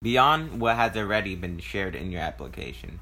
[0.00, 3.00] Beyond what has already been shared in your application,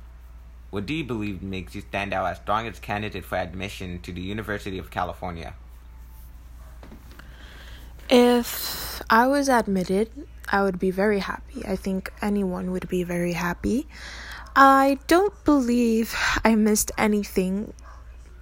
[0.71, 4.23] what do you believe makes you stand out as strongest candidate for admission to the
[4.23, 5.53] University of California?
[8.09, 10.09] If I was admitted,
[10.49, 11.67] I would be very happy.
[11.67, 13.87] I think anyone would be very happy.
[14.55, 16.17] I don't believe
[16.47, 17.75] I missed anything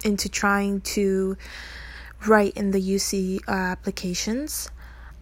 [0.05, 1.35] into trying to
[2.25, 4.71] write in the UC uh, applications.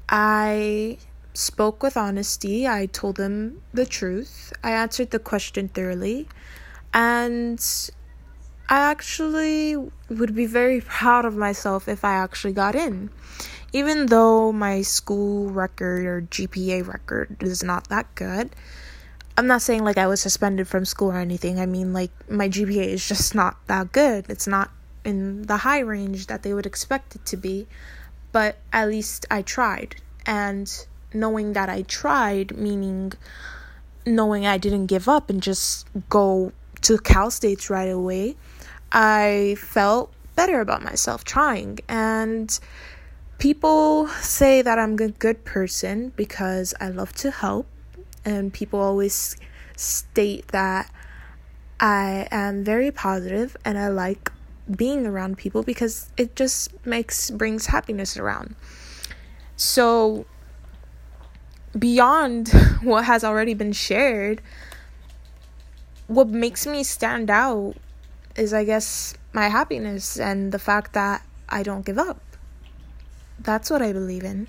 [0.08, 1.00] I
[1.34, 2.68] spoke with honesty.
[2.68, 4.54] I told them the truth.
[4.64, 6.28] I answered the question thoroughly.
[6.94, 7.60] And
[8.70, 9.76] I actually
[10.10, 13.10] would be very proud of myself if I actually got in.
[13.74, 18.52] Even though my school record or GPA record is not that good,
[19.36, 21.60] I'm not saying like I was suspended from school or anything.
[21.60, 24.28] I mean, like, my GPA is just not that good.
[24.30, 24.70] It's not
[25.04, 27.68] in the high range that they would expect it to be,
[28.32, 29.96] but at least I tried.
[30.26, 30.72] And
[31.14, 33.14] knowing that I tried, meaning
[34.06, 38.36] knowing I didn't give up and just go to Cal States right away,
[38.92, 41.80] I felt better about myself trying.
[41.88, 42.60] And
[43.38, 47.68] people say that I'm a good person because I love to help,
[48.26, 49.38] and people always
[49.76, 50.92] state that
[51.80, 54.32] I am very positive and I like
[54.74, 58.56] being around people because it just makes brings happiness around.
[59.56, 60.26] So
[61.78, 62.50] beyond
[62.82, 64.42] what has already been shared,
[66.08, 67.76] what makes me stand out
[68.36, 72.22] is, I guess, my happiness and the fact that I don't give up.
[73.40, 74.48] That's what I believe in.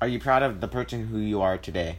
[0.00, 1.98] Are you proud of the person who you are today?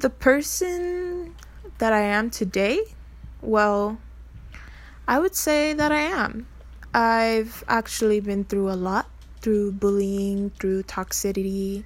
[0.00, 1.34] The person
[1.78, 2.82] that I am today?
[3.40, 3.98] Well,
[5.06, 6.46] I would say that I am.
[6.94, 9.06] I've actually been through a lot
[9.40, 11.84] through bullying, through toxicity,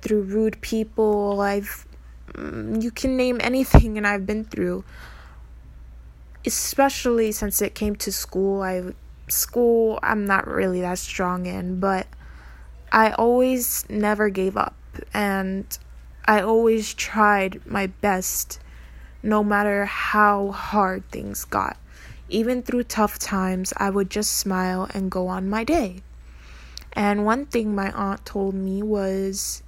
[0.00, 1.40] through rude people.
[1.40, 1.86] I've
[2.32, 4.84] mm, you can name anything and I've been through.
[6.44, 8.62] Especially since it came to school.
[8.62, 8.94] I
[9.28, 12.06] school I'm not really that strong in, but
[12.90, 14.74] I always never gave up
[15.14, 15.66] and
[16.24, 18.60] I always tried my best
[19.22, 21.76] no matter how hard things got.
[22.32, 26.00] Even through tough times, I would just smile and go on my day.
[26.94, 29.62] And one thing my aunt told me was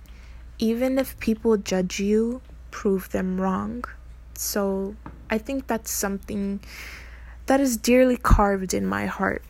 [0.59, 3.85] even if people judge you, prove them wrong.
[4.33, 4.97] So
[5.29, 6.61] I think that's something
[7.45, 9.43] that is dearly carved in my heart.